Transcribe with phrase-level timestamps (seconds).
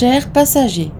[0.00, 0.90] Chers passagers,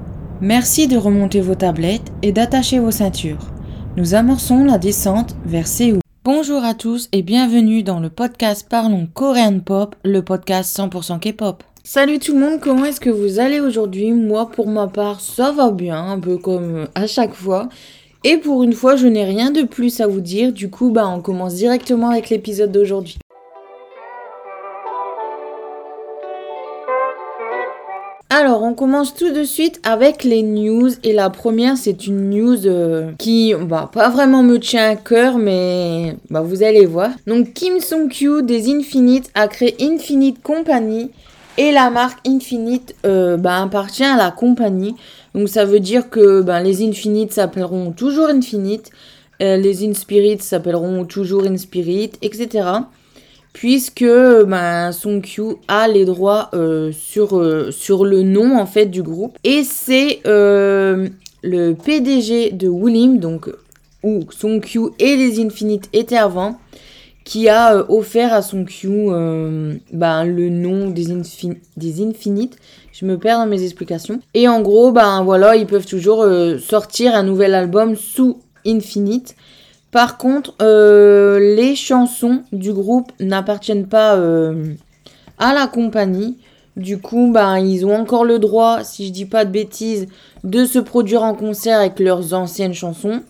[0.42, 3.50] merci de remonter vos tablettes et d'attacher vos ceintures.
[3.96, 6.00] Nous amorçons la descente vers Séoul.
[6.22, 11.62] Bonjour à tous et bienvenue dans le podcast Parlons Korean Pop, le podcast 100% K-pop.
[11.82, 14.12] Salut tout le monde, comment est-ce que vous allez aujourd'hui?
[14.12, 17.70] Moi pour ma part ça va bien, un peu comme à chaque fois.
[18.22, 21.08] Et pour une fois je n'ai rien de plus à vous dire, du coup bah
[21.08, 23.16] on commence directement avec l'épisode d'aujourd'hui.
[28.32, 30.90] Alors, on commence tout de suite avec les news.
[31.02, 35.36] Et la première, c'est une news euh, qui, bah, pas vraiment me tient à cœur,
[35.36, 37.10] mais bah, vous allez voir.
[37.26, 41.10] Donc, Kim Song-kyu des Infinite a créé Infinite Company.
[41.58, 44.94] Et la marque Infinite euh, bah, appartient à la compagnie.
[45.34, 48.92] Donc, ça veut dire que bah, les Infinite s'appelleront toujours Infinite.
[49.42, 52.62] Euh, les Inspirit s'appelleront toujours Inspirit, etc
[53.52, 55.22] puisque ben, Song
[55.68, 59.36] a les droits euh, sur, euh, sur le nom en fait du groupe.
[59.44, 61.08] Et c'est euh,
[61.42, 63.50] le PDG de Woolim, donc
[64.02, 66.58] où Song Kyu et les Infinite étaient avant,
[67.24, 69.10] qui a offert à Song Kyu
[69.92, 71.08] ben, le nom des,
[71.76, 72.56] des Infinites.
[72.92, 74.20] Je me perds dans mes explications.
[74.34, 76.26] Et en gros, ben voilà, ils peuvent toujours
[76.58, 79.36] sortir un nouvel album sous Infinite.
[79.90, 84.74] Par contre, euh, les chansons du groupe n'appartiennent pas euh,
[85.38, 86.38] à la compagnie.
[86.76, 90.06] Du coup, bah, ils ont encore le droit, si je dis pas de bêtises,
[90.44, 93.22] de se produire en concert avec leurs anciennes chansons.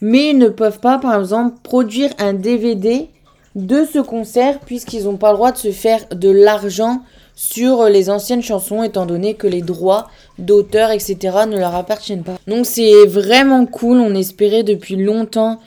[0.00, 3.08] Mais ils ne peuvent pas, par exemple, produire un DVD
[3.54, 7.02] de ce concert puisqu'ils n'ont pas le droit de se faire de l'argent
[7.34, 10.08] sur les anciennes chansons étant donné que les droits
[10.38, 11.16] d'auteur, etc.
[11.48, 12.36] ne leur appartiennent pas.
[12.46, 15.60] Donc c'est vraiment cool, on espérait depuis longtemps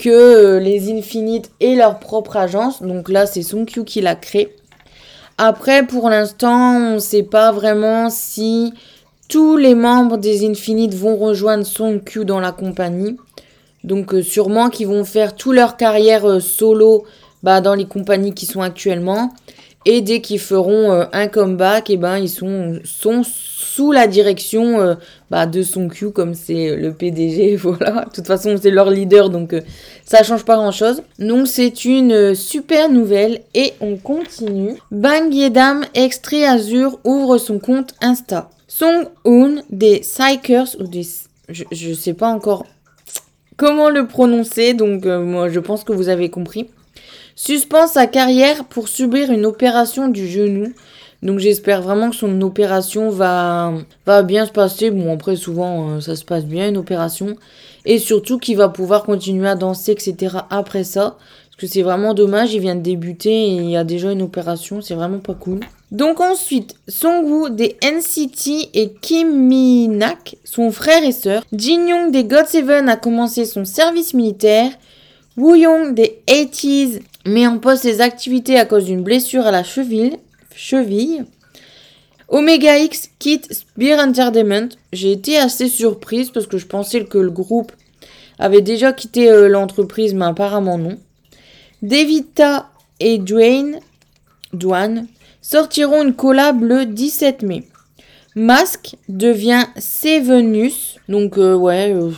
[0.00, 2.82] que euh, les Infinites aient leur propre agence.
[2.82, 4.56] Donc là, c'est Songkyu qui l'a créé.
[5.36, 8.72] Après, pour l'instant, on ne sait pas vraiment si
[9.28, 13.18] tous les membres des Infinites vont rejoindre Songkyu dans la compagnie.
[13.84, 17.04] Donc euh, sûrement qu'ils vont faire toute leur carrière euh, solo
[17.42, 19.30] bah, dans les compagnies qui sont actuellement.
[19.86, 22.80] Et dès qu'ils feront un comeback, et eh ben, ils sont,
[23.80, 24.94] sous la direction euh,
[25.30, 28.04] bah, de son Q comme c'est le PDG, voilà.
[28.04, 29.62] De toute façon, c'est leur leader, donc euh,
[30.04, 31.02] ça change pas grand-chose.
[31.18, 34.74] Donc c'est une euh, super nouvelle et on continue.
[34.90, 38.50] Bang Yedam, extrait Azure, ouvre son compte Insta.
[38.68, 41.06] Song Un des Psychers, ou des...
[41.48, 42.66] Je, je sais pas encore
[43.56, 46.70] comment le prononcer, donc moi je pense que vous avez compris.
[47.42, 50.74] Suspend sa carrière pour subir une opération du genou.
[51.22, 53.72] Donc j'espère vraiment que son opération va,
[54.04, 54.90] va bien se passer.
[54.90, 57.36] Bon, après, souvent, euh, ça se passe bien, une opération.
[57.86, 60.36] Et surtout qu'il va pouvoir continuer à danser, etc.
[60.50, 61.16] après ça.
[61.46, 64.20] Parce que c'est vraiment dommage, il vient de débuter et il y a déjà une
[64.20, 65.60] opération, c'est vraiment pas cool.
[65.92, 71.42] Donc ensuite, Songwoo des NCT et Kim Minak, son frère et sœur.
[71.54, 74.72] Jin Young des GOT7 a commencé son service militaire.
[75.38, 79.62] Woo Young des 80s met en pause ses activités à cause d'une blessure à la
[79.64, 81.24] cheville.
[82.28, 84.68] Omega X quitte Spear Entertainment.
[84.92, 87.72] J'ai été assez surprise parce que je pensais que le groupe
[88.38, 90.98] avait déjà quitté euh, l'entreprise, mais apparemment non.
[91.82, 92.70] Devita
[93.00, 93.80] et Dwayne,
[95.42, 97.64] sortiront une collab le 17 mai.
[98.36, 102.12] Mask devient Sevenus, donc euh, ouais, euh,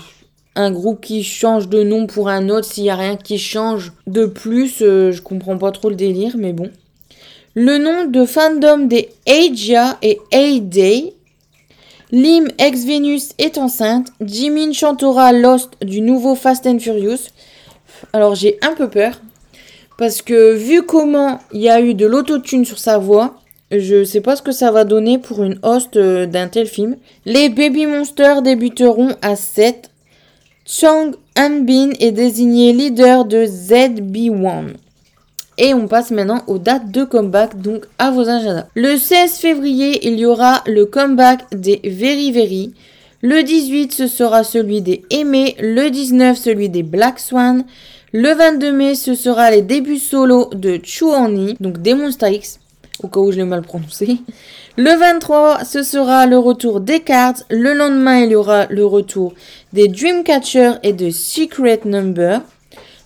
[0.55, 3.93] un groupe qui change de nom pour un autre, s'il n'y a rien qui change
[4.07, 6.71] de plus, je comprends pas trop le délire, mais bon.
[7.55, 11.13] Le nom de fandom des Asia est A-Day.
[12.11, 14.09] Lim ex-Venus est enceinte.
[14.23, 17.29] Jimin chantera Lost du nouveau Fast and Furious.
[18.15, 19.21] Alors j'ai un peu peur.
[19.99, 23.37] Parce que vu comment il y a eu de l'autotune sur sa voix,
[23.71, 26.97] je sais pas ce que ça va donner pour une host euh, d'un tel film.
[27.27, 29.91] Les Baby Monsters débuteront à 7.
[30.65, 34.75] Chang Hanbin est désigné leader de ZB1.
[35.59, 38.67] Et on passe maintenant aux dates de comeback, donc à vos agendas.
[38.77, 42.75] Le 16 février, il y aura le comeback des Very Very.
[43.23, 45.57] Le 18, ce sera celui des Aimés.
[45.59, 47.65] Le 19, celui des Black Swan.
[48.13, 51.95] Le 22 mai, ce sera les débuts solo de Chuani, donc des
[53.03, 54.19] au cas où je l'ai mal prononcé.
[54.77, 57.43] Le 23, ce sera le retour des cards.
[57.51, 59.35] Le lendemain, il y aura le retour
[59.73, 62.41] des Dreamcatcher et de Secret Number.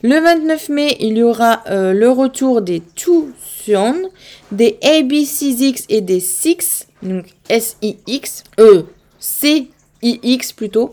[0.03, 3.95] Le 29 mai, il y aura euh, le retour des Tusion,
[4.53, 8.85] des AB6X et des Six, donc S-I-X, E,
[9.19, 10.93] C-I-X plutôt.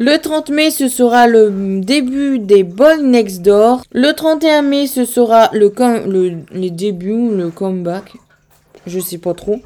[0.00, 3.84] Le 30 mai, ce sera le début des Boy Next Door.
[3.92, 5.72] Le 31 mai, ce sera le,
[6.08, 8.12] le les débuts, le comeback.
[8.88, 9.60] Je sais pas trop.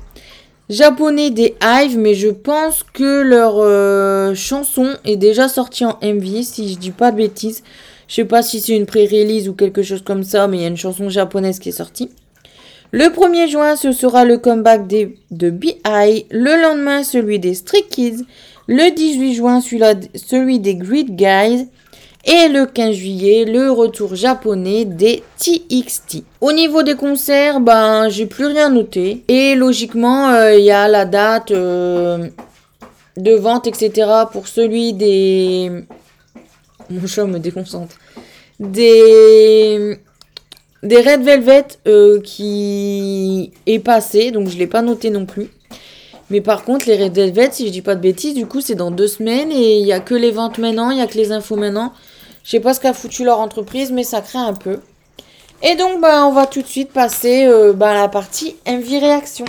[0.69, 6.43] japonais des Hive, mais je pense que leur euh, chanson est déjà sortie en MV,
[6.43, 7.63] si je dis pas de bêtises.
[8.07, 10.67] Je sais pas si c'est une pré-release ou quelque chose comme ça, mais il y
[10.67, 12.11] a une chanson japonaise qui est sortie.
[12.91, 16.27] Le 1er juin, ce sera le comeback des, de B.I.
[16.31, 18.25] Le lendemain, celui des Stray Kids.
[18.69, 21.69] Le 18 juin, celui des Great Guys.
[22.27, 26.25] Et le 15 juillet, le retour japonais des TXT.
[26.43, 29.25] Au niveau des concerts, ben, j'ai plus rien noté.
[29.29, 32.29] Et logiquement, euh, il y a la date euh,
[33.17, 34.07] de vente, etc.
[34.31, 35.85] pour celui des...
[36.91, 37.97] Mon chat me déconcentre.
[38.61, 39.99] Des...
[40.83, 45.49] Des Red Velvet euh, qui est passé, donc je l'ai pas noté non plus.
[46.31, 48.75] Mais par contre, les Red Velvet, si je dis pas de bêtises, du coup, c'est
[48.75, 51.17] dans deux semaines et il y a que les ventes maintenant, il y a que
[51.17, 51.93] les infos maintenant.
[52.45, 54.81] Je sais pas ce qu'a foutu leur entreprise, mais ça craint un peu.
[55.63, 59.01] Et donc, bah, on va tout de suite passer euh, bah, à la partie MV
[59.01, 59.47] réaction.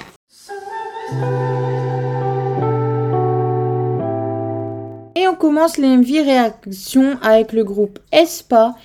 [5.15, 8.75] Et on commence les MV réactions avec le groupe Espa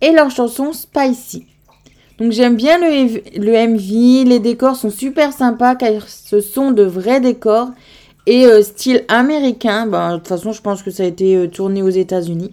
[0.00, 1.46] et leur chanson Spicy.
[2.22, 6.84] Donc j'aime bien le, le, MV, les décors sont super sympas car ce sont de
[6.84, 7.70] vrais décors
[8.26, 9.88] et euh, style américain.
[9.88, 12.52] Bah, de toute façon, je pense que ça a été euh, tourné aux États-Unis.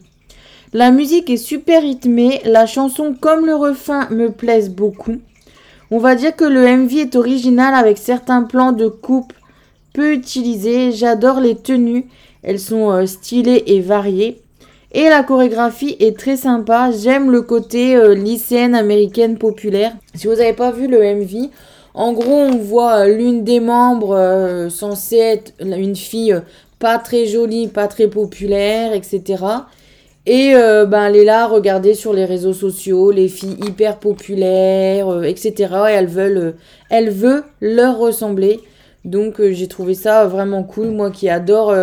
[0.74, 5.18] La musique est super rythmée, la chanson comme le refrain me plaisent beaucoup.
[5.92, 9.34] On va dire que le MV est original avec certains plans de coupe
[9.94, 10.94] peu utilisés.
[10.94, 12.06] J'adore les tenues,
[12.42, 14.42] elles sont euh, stylées et variées.
[14.92, 16.90] Et la chorégraphie est très sympa.
[16.92, 19.94] J'aime le côté euh, lycéenne américaine populaire.
[20.16, 21.50] Si vous n'avez pas vu le MV,
[21.94, 26.42] en gros, on voit euh, l'une des membres euh, censée être une fille
[26.80, 29.44] pas très jolie, pas très populaire, etc.
[30.26, 35.24] Et ben, elle est là à regarder sur les réseaux sociaux les filles hyper populaires,
[35.24, 35.54] etc.
[35.90, 36.56] Et elles veulent,
[36.90, 38.60] elle veut leur ressembler.
[39.06, 40.90] Donc j'ai trouvé ça vraiment cool.
[40.90, 41.74] Moi qui adore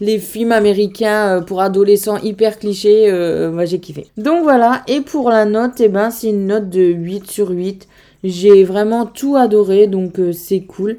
[0.00, 4.06] les films américains euh, pour adolescents hyper clichés, euh, moi j'ai kiffé.
[4.16, 7.88] Donc voilà, et pour la note, eh ben, c'est une note de 8 sur 8.
[8.24, 10.98] J'ai vraiment tout adoré, donc euh, c'est cool.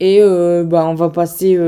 [0.00, 1.58] Et bah, on va passer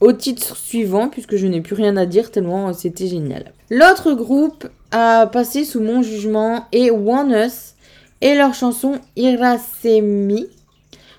[0.00, 3.52] au titre suivant, puisque je n'ai plus rien à dire tellement c'était génial.
[3.70, 7.74] L'autre groupe a passé sous mon jugement est One Us
[8.22, 10.48] et leur chanson Irasemi.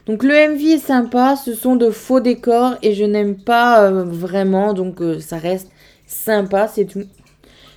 [0.09, 4.03] Donc le MV est sympa, ce sont de faux décors et je n'aime pas euh,
[4.03, 5.69] vraiment, donc euh, ça reste
[6.07, 7.03] sympa, c'est tout.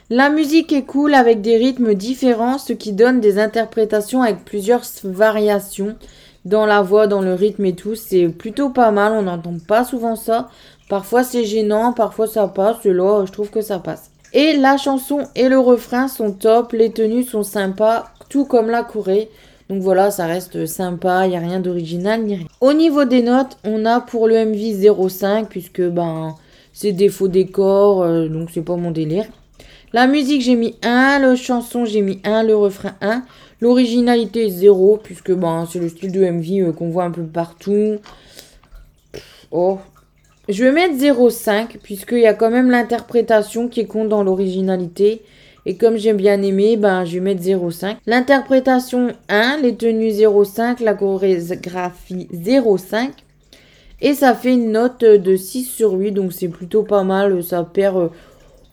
[0.09, 4.81] La musique est cool avec des rythmes différents, ce qui donne des interprétations avec plusieurs
[5.05, 5.95] variations
[6.47, 7.97] dans la voix, dans le rythme et tout.
[7.97, 10.49] C'est plutôt pas mal, on n'entend pas souvent ça.
[10.89, 14.11] Parfois c'est gênant, parfois ça passe, et là je trouve que ça passe.
[14.33, 18.85] Et la chanson et le refrain sont top, les tenues sont sympas, tout comme la
[18.85, 19.29] Corée.
[19.73, 22.47] Donc voilà, ça reste sympa, il n'y a rien d'original ni rien.
[22.61, 26.37] Au niveau des notes, on a pour le MV 0,5 puisque ben
[26.75, 29.25] c'est des faux décors, euh, donc c'est pas mon délire.
[29.95, 33.23] La musique j'ai mis 1, le chanson j'ai mis 1, le refrain 1.
[33.63, 37.97] L'originalité 0 puisque ben c'est le style de MV euh, qu'on voit un peu partout.
[39.53, 39.79] Oh.
[40.51, 45.23] Je vais mettre 0,5 puisqu'il y a quand même l'interprétation qui compte dans l'originalité.
[45.65, 47.97] Et comme j'aime bien aimé, ben, je vais mettre 0,5.
[48.07, 53.11] L'interprétation 1, les tenues 0,5, la chorégraphie 0,5.
[54.01, 57.45] Et ça fait une note de 6 sur 8, donc c'est plutôt pas mal.
[57.45, 58.09] Ça perd euh,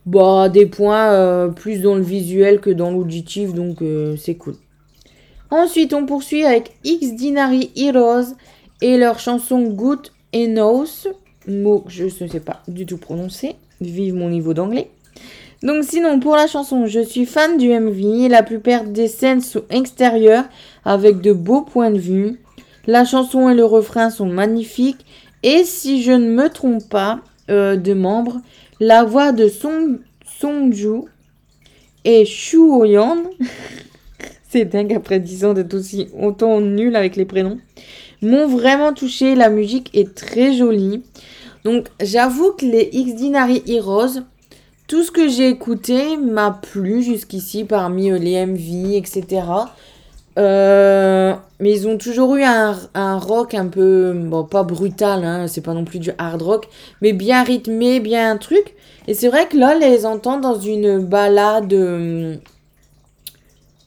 [0.07, 4.55] bah, des points euh, plus dans le visuel que dans l'auditif, donc euh, c'est cool.
[5.51, 8.35] Ensuite, on poursuit avec X Dinari Heroes
[8.81, 11.07] et leur chanson Good Enos.
[11.47, 13.55] Mot que je ne sais pas du tout prononcer.
[13.81, 14.89] Vive mon niveau d'anglais.
[15.61, 18.29] Donc sinon, pour la chanson, je suis fan du MV.
[18.29, 20.45] La plupart des scènes sont extérieures
[20.85, 22.39] avec de beaux points de vue.
[22.87, 25.05] La chanson et le refrain sont magnifiques.
[25.43, 28.41] Et si je ne me trompe pas euh, de membres,
[28.79, 31.03] la voix de Song, Songju
[32.05, 33.17] et Shu Oyan,
[34.49, 37.59] c'est dingue après 10 ans d'être aussi autant nul avec les prénoms,
[38.21, 39.35] m'ont vraiment touché.
[39.35, 41.03] La musique est très jolie.
[41.65, 44.21] Donc j'avoue que les X Dinari Heroes,
[44.89, 49.43] tout ce que j'ai écouté m'a plu jusqu'ici parmi euh, les MV, etc.
[50.39, 52.73] Euh, mais ils ont toujours eu un,
[53.19, 56.69] rock un peu, bon, pas brutal, hein, c'est pas non plus du hard rock,
[57.01, 58.73] mais bien rythmé, bien un truc.
[59.07, 62.37] Et c'est vrai que là, les entendre dans une balade euh,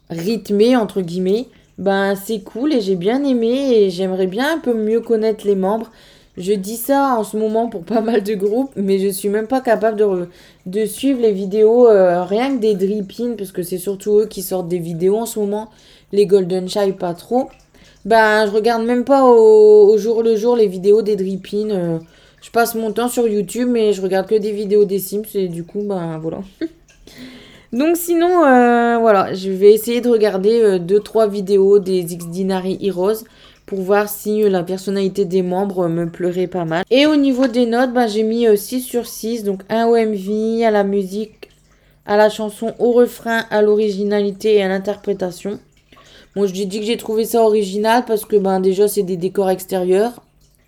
[0.08, 4.72] rythmée, entre guillemets, ben c'est cool et j'ai bien aimé et j'aimerais bien un peu
[4.72, 5.90] mieux connaître les membres.
[6.38, 9.46] Je dis ça en ce moment pour pas mal de groupes, mais je suis même
[9.46, 10.28] pas capable
[10.64, 14.40] de, suivre les vidéos euh, rien que des dripping, parce que c'est surtout eux qui
[14.40, 15.68] sortent des vidéos en ce moment.
[16.10, 17.50] Les Golden Shy, pas trop.
[18.06, 21.70] Ben, je regarde même pas au, jour le jour les vidéos des Drippin.
[21.70, 21.98] Euh,
[22.40, 25.48] je passe mon temps sur YouTube, mais je regarde que des vidéos des Sims et
[25.48, 26.38] du coup, ben voilà.
[27.72, 33.24] Donc sinon, euh, voilà, je vais essayer de regarder 2-3 vidéos des Xdinary Heroes
[33.72, 36.84] pour voir si la personnalité des membres me pleurait pas mal.
[36.90, 40.70] Et au niveau des notes, ben, j'ai mis 6 sur 6, donc un OMV, à
[40.70, 41.48] la musique,
[42.04, 45.58] à la chanson, au refrain, à l'originalité et à l'interprétation.
[46.36, 49.48] Bon, je dis que j'ai trouvé ça original parce que ben déjà c'est des décors
[49.48, 50.22] extérieurs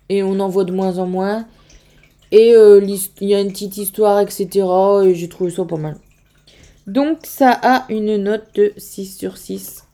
[0.09, 1.45] et on en voit de moins en moins.
[2.31, 2.83] Et euh,
[3.21, 4.65] il y a une petite histoire, etc.
[5.05, 5.97] Et j'ai trouvé ça pas mal.
[6.87, 9.84] Donc ça a une note de 6 sur 6.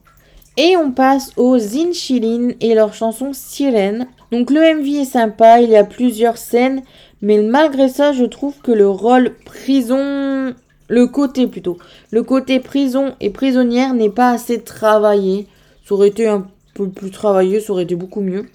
[0.63, 4.06] Et on passe aux Zinchilin et leur chanson Sirène.
[4.32, 6.84] Donc le MV est sympa, il y a plusieurs scènes,
[7.24, 10.53] mais malgré ça, je trouve que le rôle prison,
[10.88, 11.80] le côté plutôt,
[12.12, 15.48] le côté prison et prisonnière n'est pas assez travaillé.
[15.84, 18.46] Ça aurait été un peu plus travaillé, ça aurait été beaucoup mieux.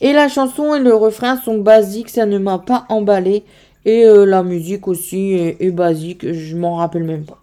[0.00, 3.44] Et la chanson et le refrain sont basiques, ça ne m'a pas emballé.
[3.84, 7.38] Et euh, la musique aussi est, basique, je m'en rappelle même pas.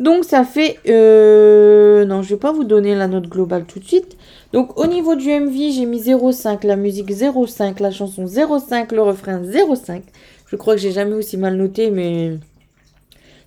[0.00, 0.78] Donc ça fait...
[0.88, 4.16] Euh, non, je vais pas vous donner la note globale tout de suite.
[4.52, 9.02] Donc au niveau du MV, j'ai mis 0,5, la musique 0,5, la chanson 0,5, le
[9.02, 10.02] refrain 0,5.
[10.46, 12.38] Je crois que j'ai jamais aussi mal noté, mais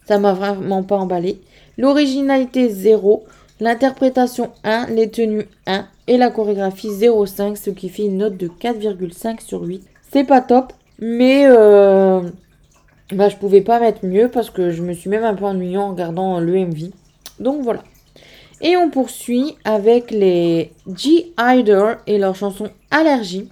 [0.07, 1.41] ça m'a vraiment pas emballé.
[1.77, 3.25] L'originalité 0,
[3.63, 8.47] L'interprétation 1, les tenues 1 et la chorégraphie 0,5, ce qui fait une note de
[8.47, 9.81] 4,5 sur 8.
[10.11, 12.21] C'est pas top, mais euh,
[13.13, 15.77] bah, je pouvais pas mettre mieux parce que je me suis même un peu ennuyée
[15.77, 16.91] en regardant le MV.
[17.39, 17.83] Donc voilà.
[18.61, 23.49] Et on poursuit avec les G-Hider et leur chanson Allergie.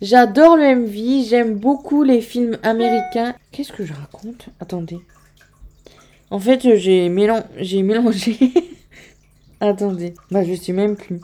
[0.00, 3.34] J'adore le MV, j'aime beaucoup les films américains.
[3.52, 4.48] Qu'est-ce que je raconte?
[4.60, 4.98] Attendez.
[6.30, 8.36] En fait, j'ai mélangé
[9.60, 11.20] Attendez, bah je sais même plus.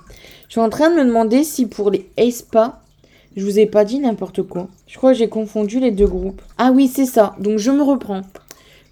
[0.46, 2.82] Je suis en train de me demander si pour les Aespa,
[3.37, 4.68] je vous ai pas dit n'importe quoi.
[4.87, 6.42] Je crois que j'ai confondu les deux groupes.
[6.58, 7.34] Ah oui, c'est ça.
[7.38, 8.22] Donc je me reprends.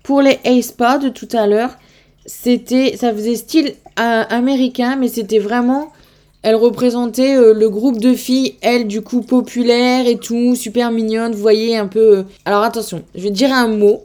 [0.02, 1.76] Pour les Aespa de tout à l'heure,
[2.24, 5.92] c'était, ça faisait style euh, américain, mais c'était vraiment,
[6.42, 11.32] elle représentait euh, le groupe de filles, elle du coup populaire et tout, super mignonne.
[11.32, 12.18] Vous voyez un peu.
[12.18, 14.02] Euh, alors attention, je vais dire un mot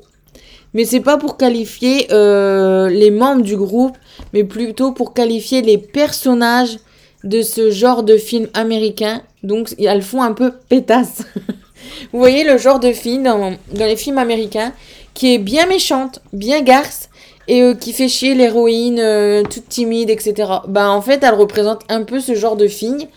[0.75, 3.95] mais c'est pas pour qualifier les membres du groupe,
[4.33, 6.79] mais plutôt pour qualifier les personnages
[7.23, 9.21] de ce genre de film américain.
[9.43, 11.23] Donc elles font un peu pétasse.
[12.13, 14.73] Vous voyez le genre de film dans, les films américains
[15.13, 17.09] qui est bien méchante, bien garce
[17.47, 20.49] et euh, qui fait chier l'héroïne euh, toute timide, etc.
[20.67, 23.07] Ben en fait elle représente un peu ce genre de fille,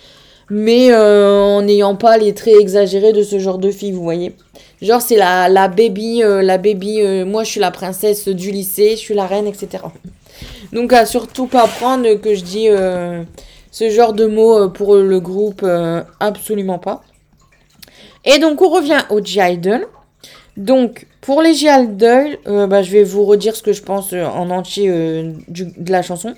[0.51, 4.35] mais en n'ayant pas les traits exagérés de ce genre de fille, vous voyez.
[4.83, 8.51] Genre, c'est la, la baby, euh, la baby, euh, moi je suis la princesse du
[8.51, 9.85] lycée, je suis la reine, etc.
[10.73, 13.23] Donc, surtout pas prendre que je dis euh,
[13.77, 15.63] ce genre de mots pour le groupe,
[16.19, 17.03] absolument pas.
[18.25, 19.87] Et donc, on revient au G-Idol.
[20.57, 24.89] Donc, pour les G-Idol, bah, je vais vous redire ce que je pense en entier
[24.89, 26.33] de la chanson.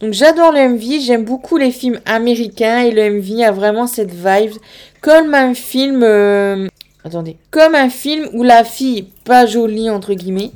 [0.00, 4.12] Donc, j'adore le MV, j'aime beaucoup les films américains et le MV a vraiment cette
[4.12, 4.54] vibe
[5.00, 6.02] comme un film
[7.04, 7.36] Attendez.
[7.52, 10.50] Comme un film où la fille, pas jolie entre guillemets,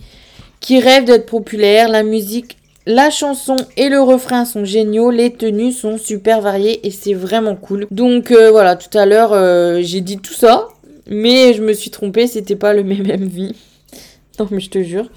[0.59, 2.57] qui rêve d'être populaire, la musique,
[2.87, 7.57] la chanson et le refrain sont géniaux, les tenues sont super variées et c'est vraiment
[7.57, 7.87] cool.
[7.91, 10.69] Donc euh, voilà, tout à l'heure euh, j'ai dit tout ça,
[11.09, 13.53] mais je me suis trompée, c'était pas le même MV.
[14.39, 15.11] non mais je te jure.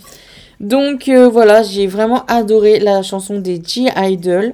[0.60, 4.54] Donc euh, voilà, j'ai vraiment adoré la chanson des G-Idol.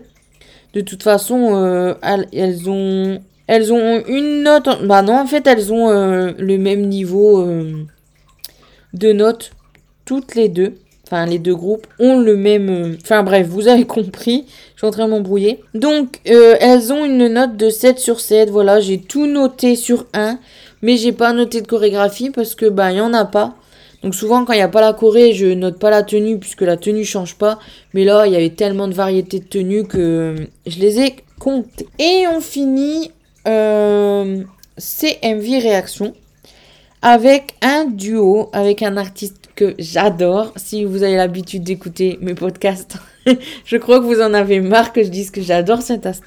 [0.74, 1.96] De toute façon,
[2.34, 4.68] elles ont elles ont une note.
[4.84, 7.48] Bah non, en fait, elles ont le même niveau
[8.94, 9.52] de notes.
[10.04, 10.76] Toutes les deux.
[11.24, 12.70] Les deux groupes ont le même.
[12.70, 14.46] Euh, enfin, bref, vous avez compris.
[14.74, 15.64] Je suis en train de m'embrouiller.
[15.74, 18.50] Donc, elles ont une note de 7 sur 7.
[18.50, 20.38] Voilà, j'ai tout noté sur 1.
[20.82, 23.56] Mais j'ai pas noté de chorégraphie parce que, bah, il y en a pas.
[24.06, 26.62] Donc souvent quand il n'y a pas la choré, je note pas la tenue puisque
[26.62, 27.58] la tenue change pas.
[27.96, 30.36] Mais là, il y avait tellement de variétés de tenues que
[30.68, 31.88] je les ai comptées.
[31.98, 33.10] Et on finit
[33.48, 34.44] euh,
[34.78, 36.14] CMV Réaction
[37.02, 40.54] avec un duo, avec un artiste que j'adore.
[40.56, 42.98] Si vous avez l'habitude d'écouter mes podcasts,
[43.66, 46.24] je crois que vous en avez marre que je dise que j'adore cet artiste.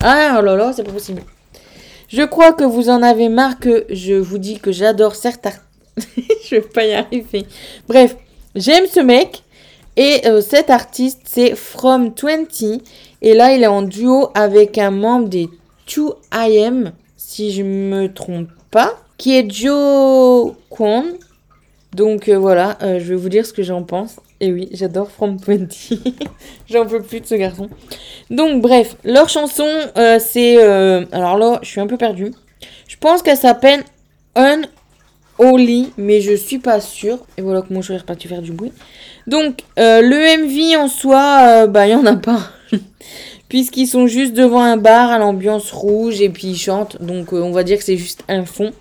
[0.00, 1.22] Ah oh là là, c'est pas possible.
[2.08, 5.52] Je crois que vous en avez marre que je vous dis que j'adore certains.
[5.96, 7.46] je vais pas y arriver.
[7.88, 8.16] Bref,
[8.54, 9.42] j'aime ce mec.
[9.96, 12.80] Et euh, cet artiste, c'est From 20.
[13.22, 15.48] Et là, il est en duo avec un membre des
[15.88, 21.04] 2IM, si je me trompe pas, qui est Joe Kwon.
[21.94, 24.16] Donc euh, voilà, euh, je vais vous dire ce que j'en pense.
[24.40, 25.66] Et oui, j'adore From 20.
[26.70, 27.68] J'en peux plus de ce garçon.
[28.30, 29.68] Donc, bref, leur chanson,
[29.98, 30.56] euh, c'est.
[31.12, 32.32] Alors là, je suis un peu perdue.
[32.88, 33.82] Je pense qu'elle s'appelle
[34.34, 37.18] Unholy, mais je suis pas sûre.
[37.36, 38.72] Et voilà que mon chéri est faire du bruit.
[39.26, 42.48] Donc, le MV en soi, bah, il n'y en a pas.
[43.50, 47.02] Puisqu'ils sont juste devant un bar à l'ambiance rouge et puis ils chantent.
[47.02, 48.72] Donc, on va dire que c'est juste un fond.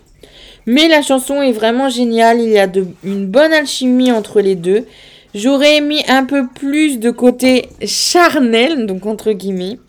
[0.71, 2.41] Mais la chanson est vraiment géniale.
[2.41, 2.67] Il y a
[3.03, 4.85] une bonne alchimie entre les deux.
[5.33, 9.79] J'aurais mis un peu plus de côté charnel, donc entre guillemets,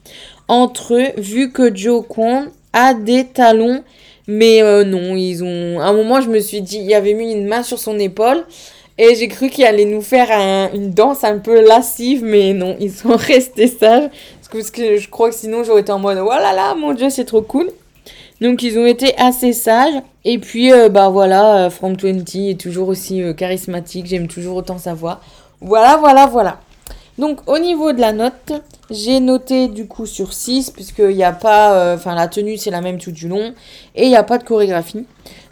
[0.49, 3.85] entre eux, vu que Joe Kwon a des talons.
[4.27, 5.81] Mais euh, non, ils ont.
[5.81, 8.43] À un moment, je me suis dit, il avait mis une main sur son épaule.
[8.97, 10.31] Et j'ai cru qu'il allait nous faire
[10.73, 14.09] une danse un peu lascive, mais non, ils sont restés sages.
[14.51, 17.11] Parce que je crois que sinon j'aurais été en mode, oh là là, mon dieu,
[17.11, 17.71] c'est trop cool.
[18.41, 20.01] Donc ils ont été assez sages.
[20.25, 24.07] Et puis, euh, bah voilà, euh, From 20 est toujours aussi euh, charismatique.
[24.07, 25.21] J'aime toujours autant sa voix.
[25.61, 26.61] Voilà, voilà, voilà.
[27.19, 28.53] Donc au niveau de la note,
[28.91, 31.95] j'ai noté du coup sur 6, puisqu'il n'y a pas...
[31.95, 33.53] Enfin, la tenue, c'est la même tout du long.
[33.95, 35.05] Et il n'y a pas de chorégraphie.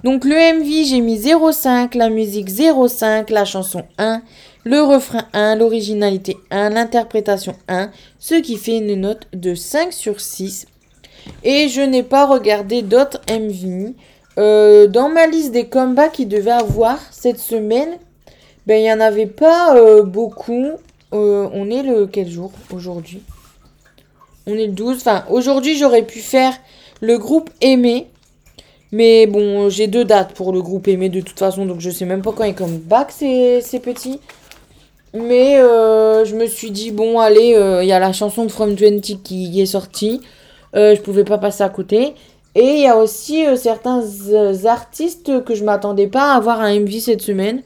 [0.02, 4.22] Donc le MV, j'ai mis 0,5, la musique 0,5, la chanson 1,
[4.64, 10.22] le refrain 1, l'originalité 1, l'interprétation 1, ce qui fait une note de 5 sur
[10.22, 10.66] 6.
[11.44, 13.94] Et je n'ai pas regardé d'autres MV.
[14.38, 17.98] Euh, dans ma liste des combats qu'il devait avoir cette semaine,
[18.66, 20.66] ben il n'y en avait pas euh, beaucoup.
[21.12, 23.22] Euh, on est le quel jour aujourd'hui?
[24.46, 24.98] On est le 12.
[24.98, 26.52] Enfin, aujourd'hui j'aurais pu faire
[27.00, 28.06] le groupe Aimé.
[28.90, 32.06] Mais bon, j'ai deux dates pour le groupe Aimé de toute façon, donc je sais
[32.06, 34.20] même pas quand il comeback ces, ces petits.
[35.12, 39.22] Mais je me suis dit, bon, allez, il y a la chanson de From 20
[39.22, 40.22] qui est sortie.
[40.74, 42.14] Euh, je pouvais pas passer à côté.
[42.54, 46.60] Et il y a aussi euh, certains euh, artistes que je m'attendais pas à avoir
[46.60, 47.62] un MV cette semaine.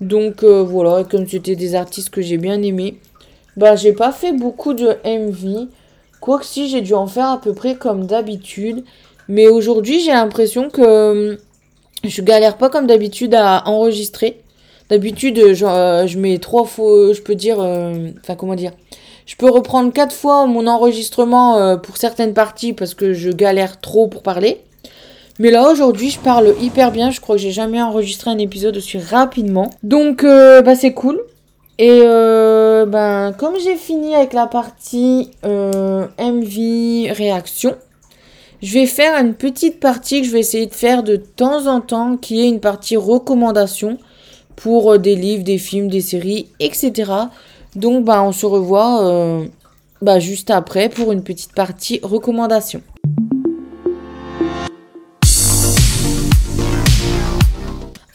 [0.00, 2.98] Donc voilà, comme c'était des artistes que j'ai bien aimés,
[3.56, 5.68] bah j'ai pas fait beaucoup de MV.
[6.20, 8.84] Quoique si j'ai dû en faire à peu près comme d'habitude.
[9.28, 11.38] Mais aujourd'hui j'ai l'impression que
[12.02, 14.40] je galère pas comme d'habitude à enregistrer.
[14.90, 18.72] D'habitude, je mets trois fois, je peux dire, enfin comment dire,
[19.26, 23.80] je peux reprendre quatre fois mon enregistrement euh, pour certaines parties parce que je galère
[23.80, 24.60] trop pour parler.
[25.38, 28.76] Mais là aujourd'hui je parle hyper bien, je crois que j'ai jamais enregistré un épisode
[28.76, 29.70] aussi rapidement.
[29.82, 31.20] Donc euh, bah c'est cool.
[31.76, 32.02] Et
[32.86, 37.74] ben comme j'ai fini avec la partie MV réaction,
[38.62, 41.80] je vais faire une petite partie que je vais essayer de faire de temps en
[41.80, 43.98] temps qui est une partie recommandation
[44.54, 47.10] pour des livres, des films, des séries, etc.
[47.76, 49.46] Donc bah, on se revoit euh,
[50.00, 52.82] bah, juste après pour une petite partie recommandation.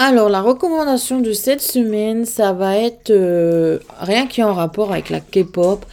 [0.01, 4.93] Alors la recommandation de cette semaine, ça va être euh, rien qui est en rapport
[4.93, 5.85] avec la K-pop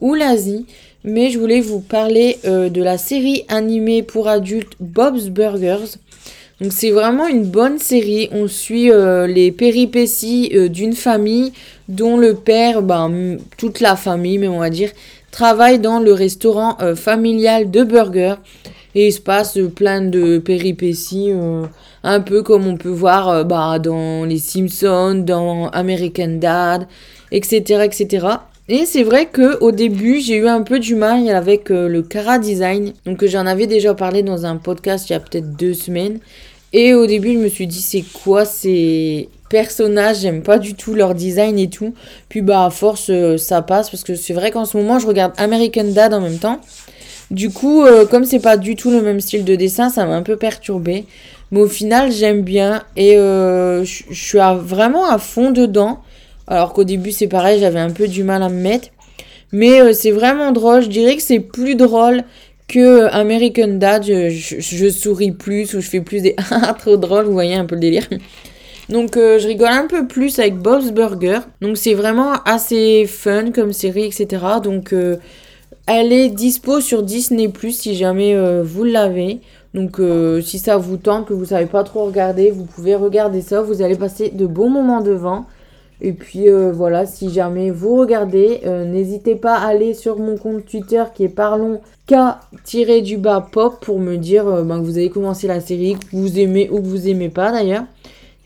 [0.00, 0.66] ou l'Asie,
[1.02, 5.96] mais je voulais vous parler euh, de la série animée pour adultes Bob's Burgers.
[6.60, 8.28] Donc c'est vraiment une bonne série.
[8.32, 8.90] On suit
[9.26, 11.52] les péripéties d'une famille
[11.88, 14.90] dont le père, ben, toute la famille, mais on va dire,
[15.34, 18.36] travaille dans le restaurant euh, familial de burgers.
[18.94, 21.64] Et il se passe plein de péripéties, euh,
[22.04, 26.86] un peu comme on peut voir euh, bah, dans Les Simpsons, dans American Dad,
[27.32, 27.82] etc.
[27.82, 28.26] etc.
[28.68, 32.38] Et c'est vrai que au début, j'ai eu un peu du mal avec le Cara
[32.38, 32.92] Design.
[33.04, 36.18] Donc j'en avais déjà parlé dans un podcast il y a peut-être deux semaines.
[36.76, 40.18] Et au début, je me suis dit, c'est quoi ces personnages?
[40.18, 41.94] J'aime pas du tout leur design et tout.
[42.28, 43.90] Puis bah, à force, euh, ça passe.
[43.90, 46.60] Parce que c'est vrai qu'en ce moment, je regarde American Dad en même temps.
[47.30, 50.16] Du coup, euh, comme c'est pas du tout le même style de dessin, ça m'a
[50.16, 51.04] un peu perturbé.
[51.52, 52.82] Mais au final, j'aime bien.
[52.96, 56.00] Et euh, je suis vraiment à fond dedans.
[56.46, 58.88] Alors qu'au début, c'est pareil, j'avais un peu du mal à me mettre.
[59.52, 60.82] Mais c'est vraiment drôle.
[60.82, 62.22] Je dirais que c'est plus drôle
[62.68, 66.36] que American Dad, je, souris plus ou je fais plus des
[66.78, 68.08] trop drôle, vous voyez un peu le délire.
[68.88, 71.40] Donc euh, je rigole un peu plus avec Bob's Burger.
[71.60, 74.44] Donc c'est vraiment assez fun comme série, etc.
[74.62, 75.16] Donc euh,
[75.86, 79.40] elle est dispo sur Disney Plus si jamais euh, vous l'avez.
[79.72, 80.00] Donc
[80.44, 83.60] si ça vous tente, que vous savez pas trop regarder, vous pouvez regarder ça.
[83.60, 85.46] Vous allez passer de bons moments devant.
[86.06, 91.02] Et puis voilà, si jamais vous regardez, n'hésitez pas à aller sur mon compte Twitter
[91.14, 95.94] qui est parlons K-du-bas pop pour me dire ben, que vous avez commencé la série,
[95.94, 97.84] que vous aimez ou que vous aimez pas d'ailleurs.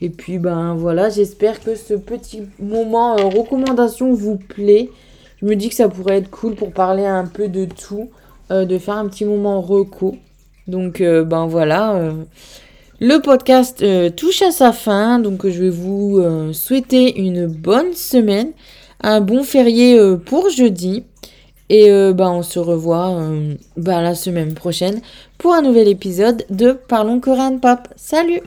[0.00, 4.90] Et puis ben voilà, j'espère que ce petit moment euh, recommandation vous plaît.
[5.40, 8.08] Je me dis que ça pourrait être cool pour parler un peu de tout,
[8.50, 10.16] euh, de faire un petit moment reco.
[10.68, 12.12] Donc euh, ben voilà,
[13.00, 13.84] le podcast
[14.16, 16.20] touche à sa fin, donc je vais vous
[16.52, 18.52] souhaiter une bonne semaine
[19.00, 21.04] un bon férié pour jeudi.
[21.70, 23.20] Et bah, on se revoit
[23.76, 25.00] bah, la semaine prochaine
[25.36, 27.88] pour un nouvel épisode de Parlons Korean Pop.
[27.96, 28.40] Salut